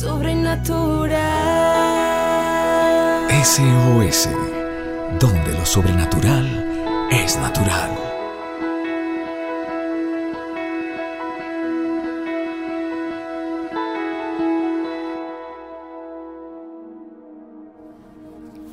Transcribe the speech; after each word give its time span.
sobrenatural. 0.00 1.10
SOS, 3.44 4.30
donde 5.20 5.52
lo 5.52 5.66
sobrenatural 5.66 7.08
es 7.12 7.36
natural. 7.36 7.90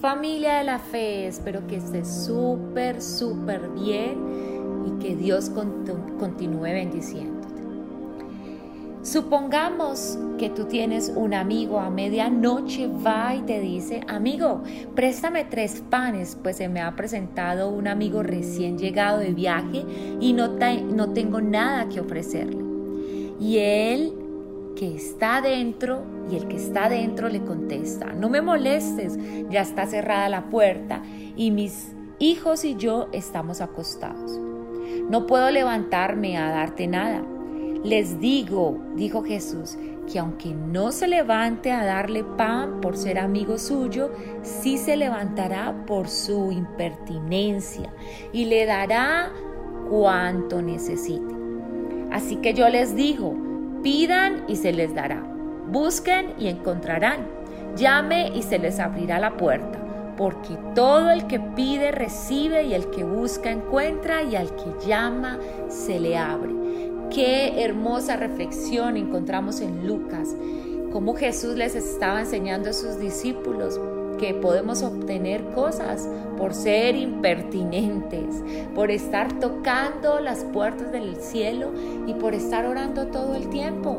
Familia 0.00 0.56
de 0.56 0.64
la 0.64 0.80
fe, 0.80 1.28
espero 1.28 1.64
que 1.68 1.76
estés 1.76 2.08
súper, 2.26 3.00
súper 3.00 3.68
bien 3.68 4.18
y 4.84 4.98
que 4.98 5.14
Dios 5.14 5.50
continúe 5.50 6.62
bendiciéndote. 6.62 7.31
Supongamos 9.02 10.16
que 10.38 10.48
tú 10.48 10.66
tienes 10.66 11.12
un 11.14 11.34
amigo 11.34 11.80
a 11.80 11.90
medianoche, 11.90 12.86
va 12.86 13.34
y 13.34 13.42
te 13.42 13.58
dice, 13.58 14.00
amigo, 14.06 14.62
préstame 14.94 15.44
tres 15.44 15.82
panes, 15.90 16.38
pues 16.40 16.56
se 16.58 16.68
me 16.68 16.80
ha 16.80 16.94
presentado 16.94 17.68
un 17.70 17.88
amigo 17.88 18.22
recién 18.22 18.78
llegado 18.78 19.18
de 19.18 19.32
viaje 19.32 19.84
y 20.20 20.32
no, 20.32 20.56
no 20.94 21.10
tengo 21.10 21.40
nada 21.40 21.88
que 21.88 22.00
ofrecerle. 22.00 22.62
Y 23.40 23.58
él 23.58 24.12
que 24.76 24.94
está 24.94 25.40
dentro 25.40 26.04
y 26.30 26.36
el 26.36 26.46
que 26.46 26.56
está 26.56 26.88
dentro 26.88 27.28
le 27.28 27.42
contesta, 27.42 28.12
no 28.12 28.30
me 28.30 28.40
molestes, 28.40 29.18
ya 29.50 29.62
está 29.62 29.86
cerrada 29.86 30.28
la 30.28 30.48
puerta 30.48 31.02
y 31.36 31.50
mis 31.50 31.92
hijos 32.20 32.64
y 32.64 32.76
yo 32.76 33.08
estamos 33.12 33.60
acostados. 33.60 34.38
No 35.10 35.26
puedo 35.26 35.50
levantarme 35.50 36.38
a 36.38 36.50
darte 36.50 36.86
nada. 36.86 37.24
Les 37.84 38.20
digo, 38.20 38.78
dijo 38.94 39.22
Jesús, 39.22 39.76
que 40.10 40.18
aunque 40.18 40.54
no 40.54 40.92
se 40.92 41.08
levante 41.08 41.72
a 41.72 41.84
darle 41.84 42.24
pan 42.24 42.80
por 42.80 42.96
ser 42.96 43.18
amigo 43.18 43.58
suyo, 43.58 44.10
sí 44.42 44.78
se 44.78 44.96
levantará 44.96 45.84
por 45.86 46.08
su 46.08 46.52
impertinencia 46.52 47.92
y 48.32 48.44
le 48.44 48.66
dará 48.66 49.32
cuanto 49.88 50.62
necesite. 50.62 51.34
Así 52.10 52.36
que 52.36 52.54
yo 52.54 52.68
les 52.68 52.94
digo, 52.94 53.34
Pidan 53.82 54.44
y 54.46 54.54
se 54.54 54.72
les 54.72 54.94
dará. 54.94 55.24
Busquen 55.66 56.34
y 56.38 56.46
encontrarán. 56.46 57.26
Llame 57.74 58.30
y 58.32 58.42
se 58.42 58.60
les 58.60 58.78
abrirá 58.78 59.18
la 59.18 59.36
puerta. 59.36 59.80
Porque 60.16 60.56
todo 60.76 61.10
el 61.10 61.26
que 61.26 61.40
pide 61.40 61.90
recibe 61.90 62.62
y 62.62 62.74
el 62.74 62.90
que 62.90 63.02
busca 63.02 63.50
encuentra 63.50 64.22
y 64.22 64.36
al 64.36 64.54
que 64.54 64.86
llama 64.86 65.38
se 65.68 65.98
le 65.98 66.16
abre. 66.16 66.52
Qué 67.12 67.62
hermosa 67.62 68.16
reflexión 68.16 68.96
encontramos 68.96 69.60
en 69.60 69.86
Lucas. 69.86 70.34
Cómo 70.92 71.14
Jesús 71.14 71.56
les 71.56 71.74
estaba 71.74 72.20
enseñando 72.20 72.70
a 72.70 72.72
sus 72.72 72.98
discípulos 72.98 73.78
que 74.18 74.32
podemos 74.32 74.82
obtener 74.82 75.44
cosas 75.50 76.08
por 76.38 76.54
ser 76.54 76.96
impertinentes, 76.96 78.42
por 78.74 78.90
estar 78.90 79.38
tocando 79.40 80.20
las 80.20 80.44
puertas 80.44 80.90
del 80.90 81.16
cielo 81.16 81.72
y 82.06 82.14
por 82.14 82.34
estar 82.34 82.64
orando 82.64 83.08
todo 83.08 83.34
el 83.34 83.50
tiempo. 83.50 83.98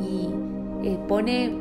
Y 0.00 0.28
eh, 0.86 0.96
pone 1.08 1.52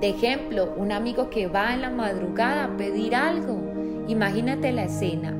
de 0.00 0.08
ejemplo 0.08 0.74
un 0.76 0.90
amigo 0.90 1.30
que 1.30 1.46
va 1.46 1.72
en 1.72 1.82
la 1.82 1.90
madrugada 1.90 2.64
a 2.64 2.76
pedir 2.76 3.14
algo. 3.14 3.60
Imagínate 4.08 4.72
la 4.72 4.84
escena, 4.84 5.36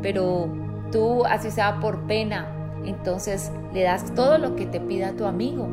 pero 0.00 0.48
tú, 0.90 1.26
así 1.26 1.50
sea 1.50 1.78
por 1.78 2.06
pena, 2.06 2.61
entonces 2.84 3.50
le 3.72 3.82
das 3.82 4.14
todo 4.14 4.38
lo 4.38 4.56
que 4.56 4.66
te 4.66 4.80
pida 4.80 5.12
tu 5.12 5.24
amigo 5.24 5.68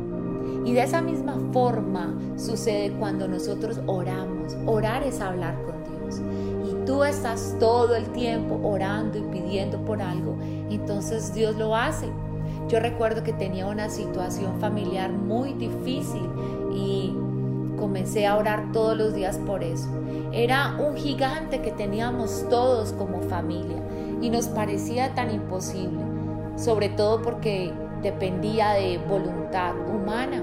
y 0.64 0.72
de 0.74 0.82
esa 0.82 1.00
misma 1.00 1.36
forma 1.52 2.14
sucede 2.36 2.92
cuando 2.92 3.26
nosotros 3.26 3.80
oramos. 3.86 4.56
Orar 4.66 5.02
es 5.02 5.20
hablar 5.20 5.56
con 5.62 5.74
Dios. 5.84 6.20
Y 6.68 6.84
tú 6.84 7.04
estás 7.04 7.56
todo 7.58 7.96
el 7.96 8.10
tiempo 8.10 8.60
orando 8.62 9.18
y 9.18 9.22
pidiendo 9.22 9.78
por 9.84 10.02
algo. 10.02 10.36
Entonces 10.70 11.32
Dios 11.32 11.56
lo 11.56 11.74
hace. 11.74 12.08
Yo 12.68 12.78
recuerdo 12.78 13.24
que 13.24 13.32
tenía 13.32 13.66
una 13.66 13.88
situación 13.88 14.60
familiar 14.60 15.12
muy 15.12 15.54
difícil 15.54 16.22
y 16.72 17.14
comencé 17.78 18.26
a 18.26 18.36
orar 18.36 18.70
todos 18.72 18.96
los 18.96 19.14
días 19.14 19.38
por 19.38 19.64
eso. 19.64 19.88
Era 20.32 20.76
un 20.78 20.96
gigante 20.96 21.62
que 21.62 21.72
teníamos 21.72 22.46
todos 22.50 22.92
como 22.92 23.22
familia 23.22 23.78
y 24.20 24.28
nos 24.28 24.46
parecía 24.48 25.14
tan 25.14 25.32
imposible, 25.32 25.98
sobre 26.56 26.88
todo 26.90 27.22
porque 27.22 27.72
dependía 28.02 28.70
de 28.72 28.98
voluntad 28.98 29.74
humana. 29.88 30.42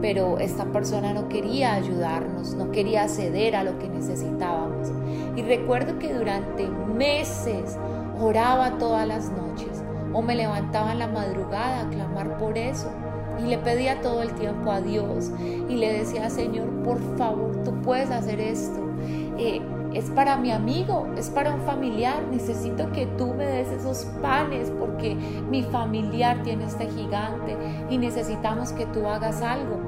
Pero 0.00 0.38
esta 0.38 0.64
persona 0.64 1.12
no 1.12 1.28
quería 1.28 1.74
ayudarnos, 1.74 2.54
no 2.54 2.72
quería 2.72 3.08
ceder 3.08 3.54
a 3.54 3.62
lo 3.62 3.78
que 3.78 3.88
necesitábamos. 3.88 4.90
Y 5.36 5.42
recuerdo 5.42 5.98
que 5.98 6.12
durante 6.12 6.66
meses 6.66 7.78
oraba 8.20 8.78
todas 8.78 9.06
las 9.06 9.30
noches 9.30 9.82
o 10.12 10.20
me 10.20 10.34
levantaba 10.34 10.92
en 10.92 10.98
la 10.98 11.06
madrugada 11.06 11.82
a 11.82 11.88
clamar 11.88 12.36
por 12.38 12.58
eso. 12.58 12.90
Y 13.42 13.46
le 13.46 13.58
pedía 13.58 14.00
todo 14.00 14.22
el 14.22 14.32
tiempo 14.34 14.70
a 14.70 14.80
Dios 14.80 15.30
y 15.68 15.76
le 15.76 15.92
decía, 15.92 16.28
Señor, 16.30 16.68
por 16.82 16.98
favor, 17.16 17.56
tú 17.64 17.72
puedes 17.82 18.10
hacer 18.10 18.40
esto. 18.40 18.80
Eh, 19.38 19.62
es 19.94 20.10
para 20.10 20.36
mi 20.36 20.50
amigo, 20.50 21.06
es 21.16 21.30
para 21.30 21.54
un 21.54 21.62
familiar. 21.62 22.22
Necesito 22.30 22.90
que 22.92 23.06
tú 23.06 23.34
me 23.34 23.46
des 23.46 23.68
esos 23.68 24.04
panes 24.20 24.70
porque 24.78 25.14
mi 25.14 25.62
familiar 25.62 26.42
tiene 26.42 26.64
este 26.64 26.88
gigante 26.88 27.56
y 27.90 27.98
necesitamos 27.98 28.72
que 28.72 28.86
tú 28.86 29.06
hagas 29.06 29.42
algo. 29.42 29.78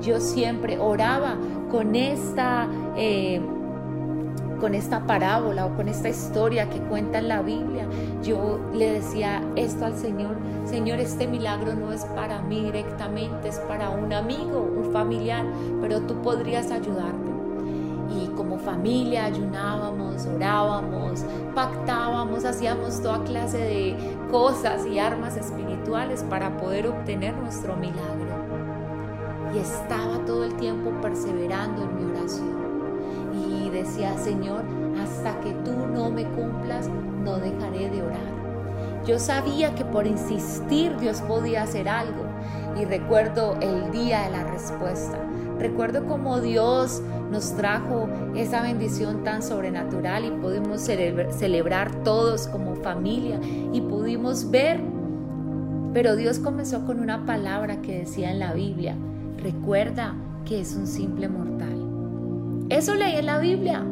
Yo 0.00 0.20
siempre 0.20 0.78
oraba 0.78 1.36
con 1.70 1.94
esta... 1.94 2.68
Eh, 2.96 3.40
con 4.60 4.74
esta 4.74 5.06
parábola 5.06 5.66
o 5.66 5.76
con 5.76 5.86
esta 5.86 6.08
historia 6.08 6.68
que 6.68 6.80
cuenta 6.80 7.18
en 7.18 7.28
la 7.28 7.42
Biblia, 7.42 7.86
yo 8.24 8.58
le 8.74 8.94
decía 8.94 9.40
esto 9.54 9.84
al 9.84 9.94
Señor, 9.94 10.36
Señor, 10.64 10.98
este 10.98 11.28
milagro 11.28 11.74
no 11.74 11.92
es 11.92 12.04
para 12.06 12.42
mí 12.42 12.64
directamente, 12.64 13.50
es 13.50 13.60
para 13.60 13.90
un 13.90 14.12
amigo, 14.12 14.68
un 14.76 14.92
familiar, 14.92 15.46
pero 15.80 16.00
tú 16.00 16.20
podrías 16.22 16.72
ayudarme 16.72 17.37
y 18.10 18.28
como 18.28 18.58
familia 18.58 19.26
ayunábamos, 19.26 20.26
orábamos, 20.26 21.24
pactábamos, 21.54 22.44
hacíamos 22.44 23.02
toda 23.02 23.22
clase 23.24 23.58
de 23.58 23.96
cosas 24.30 24.86
y 24.86 24.98
armas 24.98 25.36
espirituales 25.36 26.22
para 26.24 26.56
poder 26.56 26.86
obtener 26.86 27.36
nuestro 27.36 27.76
milagro. 27.76 28.38
Y 29.54 29.58
estaba 29.58 30.24
todo 30.26 30.44
el 30.44 30.54
tiempo 30.54 30.90
perseverando 31.02 31.82
en 31.82 31.96
mi 31.96 32.12
oración. 32.12 32.58
Y 33.34 33.70
decía, 33.70 34.16
Señor, 34.18 34.62
hasta 35.00 35.38
que 35.40 35.52
tú 35.64 35.72
no 35.92 36.10
me 36.10 36.24
cumplas, 36.24 36.88
no 37.24 37.36
dejaré 37.36 37.90
de 37.90 38.02
orar. 38.02 38.38
Yo 39.06 39.18
sabía 39.18 39.74
que 39.74 39.84
por 39.84 40.06
insistir 40.06 40.96
Dios 40.98 41.20
podía 41.22 41.62
hacer 41.62 41.88
algo. 41.88 42.24
Y 42.78 42.84
recuerdo 42.84 43.56
el 43.60 43.90
día 43.90 44.22
de 44.22 44.30
la 44.30 44.44
respuesta. 44.44 45.27
Recuerdo 45.58 46.06
cómo 46.06 46.40
Dios 46.40 47.02
nos 47.30 47.54
trajo 47.56 48.08
esa 48.36 48.62
bendición 48.62 49.24
tan 49.24 49.42
sobrenatural 49.42 50.24
y 50.24 50.30
pudimos 50.30 50.80
celebrar 50.80 52.04
todos 52.04 52.46
como 52.46 52.76
familia 52.76 53.40
y 53.72 53.80
pudimos 53.80 54.50
ver. 54.50 54.80
Pero 55.92 56.16
Dios 56.16 56.38
comenzó 56.38 56.86
con 56.86 57.00
una 57.00 57.26
palabra 57.26 57.80
que 57.80 57.98
decía 58.00 58.30
en 58.30 58.38
la 58.38 58.52
Biblia, 58.52 58.94
recuerda 59.38 60.14
que 60.44 60.60
es 60.60 60.76
un 60.76 60.86
simple 60.86 61.28
mortal. 61.28 62.66
Eso 62.68 62.94
leí 62.94 63.16
en 63.16 63.26
la 63.26 63.38
Biblia. 63.38 63.84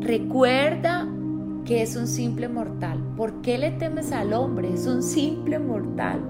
Recuerda 0.00 1.06
que 1.64 1.82
es 1.82 1.96
un 1.96 2.06
simple 2.06 2.48
mortal. 2.48 2.98
¿Por 3.16 3.42
qué 3.42 3.58
le 3.58 3.72
temes 3.72 4.12
al 4.12 4.32
hombre? 4.32 4.72
Es 4.72 4.86
un 4.86 5.02
simple 5.02 5.58
mortal. 5.58 6.20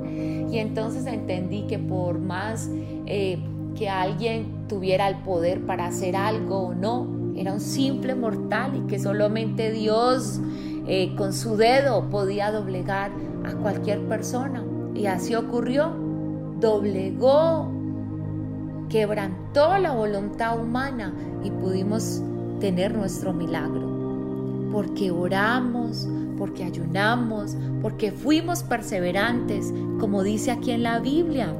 Y 0.50 0.58
entonces 0.58 1.06
entendí 1.06 1.66
que 1.66 1.78
por 1.78 2.18
más... 2.18 2.68
Eh, 3.06 3.38
que 3.76 3.88
alguien 3.88 4.66
tuviera 4.68 5.08
el 5.08 5.16
poder 5.18 5.64
para 5.64 5.86
hacer 5.86 6.16
algo 6.16 6.58
o 6.68 6.74
no. 6.74 7.06
Era 7.36 7.52
un 7.52 7.60
simple 7.60 8.14
mortal 8.14 8.74
y 8.76 8.86
que 8.88 8.98
solamente 8.98 9.70
Dios 9.70 10.40
eh, 10.86 11.14
con 11.16 11.32
su 11.32 11.56
dedo 11.56 12.08
podía 12.10 12.50
doblegar 12.50 13.12
a 13.44 13.52
cualquier 13.52 14.00
persona. 14.08 14.64
Y 14.94 15.06
así 15.06 15.34
ocurrió. 15.34 15.92
Doblegó, 16.58 17.70
quebrantó 18.88 19.76
la 19.78 19.92
voluntad 19.92 20.58
humana 20.58 21.12
y 21.44 21.50
pudimos 21.50 22.22
tener 22.60 22.94
nuestro 22.96 23.32
milagro. 23.32 24.70
Porque 24.72 25.10
oramos, 25.10 26.08
porque 26.38 26.64
ayunamos, 26.64 27.56
porque 27.82 28.10
fuimos 28.10 28.62
perseverantes, 28.62 29.72
como 30.00 30.22
dice 30.22 30.50
aquí 30.50 30.70
en 30.70 30.82
la 30.82 30.98
Biblia. 30.98 31.54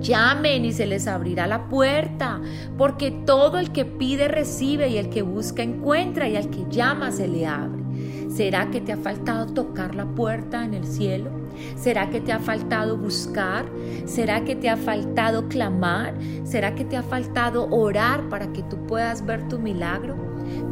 Llamen 0.00 0.64
y 0.64 0.72
se 0.72 0.86
les 0.86 1.06
abrirá 1.06 1.46
la 1.46 1.68
puerta, 1.68 2.40
porque 2.76 3.10
todo 3.10 3.58
el 3.58 3.72
que 3.72 3.84
pide 3.84 4.28
recibe 4.28 4.88
y 4.88 4.96
el 4.96 5.08
que 5.08 5.22
busca 5.22 5.62
encuentra 5.62 6.28
y 6.28 6.36
al 6.36 6.50
que 6.50 6.64
llama 6.70 7.10
se 7.10 7.28
le 7.28 7.46
abre. 7.46 7.82
¿Será 8.28 8.70
que 8.70 8.80
te 8.80 8.92
ha 8.92 8.96
faltado 8.96 9.46
tocar 9.52 9.94
la 9.94 10.04
puerta 10.04 10.64
en 10.64 10.74
el 10.74 10.86
cielo? 10.86 11.30
¿Será 11.76 12.10
que 12.10 12.20
te 12.20 12.32
ha 12.32 12.38
faltado 12.38 12.96
buscar? 12.96 13.66
¿Será 14.04 14.44
que 14.44 14.54
te 14.54 14.68
ha 14.68 14.76
faltado 14.76 15.48
clamar? 15.48 16.14
¿Será 16.44 16.74
que 16.74 16.84
te 16.84 16.96
ha 16.96 17.02
faltado 17.02 17.68
orar 17.70 18.28
para 18.28 18.52
que 18.52 18.62
tú 18.62 18.76
puedas 18.86 19.26
ver 19.26 19.48
tu 19.48 19.58
milagro? 19.58 20.16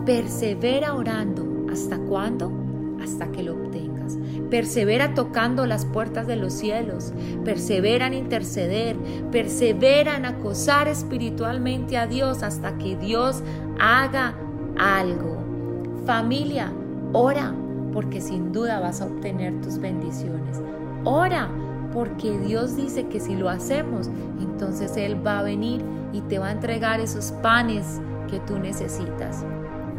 Persevera 0.05 0.95
orando. 0.95 1.67
¿Hasta 1.73 1.99
cuándo? 1.99 2.53
Hasta 3.03 3.31
que 3.33 3.43
lo 3.43 3.55
obtengas. 3.55 3.96
Persevera 4.51 5.15
tocando 5.15 5.67
las 5.67 5.85
puertas 5.85 6.27
de 6.27 6.37
los 6.37 6.53
cielos. 6.53 7.13
Persevera 7.45 8.07
en 8.07 8.15
interceder. 8.15 8.97
Persevera 9.31 10.17
en 10.17 10.27
acosar 10.27 10.89
espiritualmente 10.89 11.97
a 11.97 12.07
Dios 12.07 12.43
hasta 12.43 12.79
que 12.79 12.97
Dios 12.97 13.43
haga 13.79 14.35
algo. 14.79 15.37
Familia, 16.05 16.73
ora 17.13 17.55
porque 17.93 18.21
sin 18.21 18.53
duda 18.53 18.79
vas 18.79 19.01
a 19.01 19.07
obtener 19.07 19.61
tus 19.63 19.79
bendiciones. 19.79 20.61
Ora 21.05 21.49
porque 21.95 22.39
Dios 22.39 22.77
dice 22.77 23.07
que 23.07 23.21
si 23.21 23.35
lo 23.35 23.49
hacemos, 23.49 24.11
entonces 24.39 24.97
Él 24.99 25.27
va 25.27 25.39
a 25.39 25.43
venir 25.43 25.83
y 26.13 26.21
te 26.21 26.39
va 26.39 26.49
a 26.49 26.53
entregar 26.53 27.01
esos 27.01 27.33
panes 27.43 28.01
que 28.31 28.39
tú 28.41 28.59
necesitas. 28.59 29.45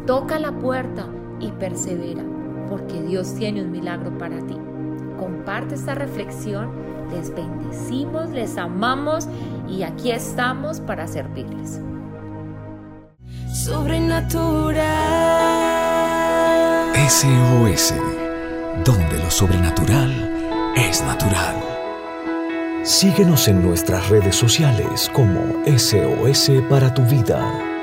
Toca 0.05 0.37
la 0.37 0.51
puerta 0.51 1.07
y 1.39 1.51
persevera, 1.53 2.23
porque 2.69 3.01
Dios 3.01 3.33
tiene 3.35 3.61
un 3.61 3.71
milagro 3.71 4.17
para 4.17 4.37
ti. 4.45 4.57
Comparte 5.17 5.75
esta 5.75 5.95
reflexión, 5.95 6.69
les 7.11 7.33
bendecimos, 7.33 8.29
les 8.29 8.57
amamos 8.57 9.27
y 9.67 9.83
aquí 9.83 10.11
estamos 10.11 10.79
para 10.79 11.07
servirles. 11.07 11.81
Sobrenatural. 13.53 14.77
SOS, 17.09 17.93
donde 18.83 19.17
lo 19.19 19.31
sobrenatural 19.31 20.11
es 20.75 21.01
natural. 21.03 21.55
Síguenos 22.83 23.47
en 23.47 23.61
nuestras 23.61 24.09
redes 24.09 24.35
sociales 24.35 25.09
como 25.13 25.41
SOS 25.65 26.51
para 26.69 26.93
tu 26.93 27.03
vida. 27.03 27.76